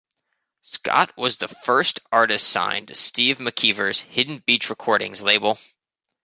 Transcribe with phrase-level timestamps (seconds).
[0.63, 5.59] Scott was the first artist signed to Steve McKeever's 'Hidden Beach Recordings' label.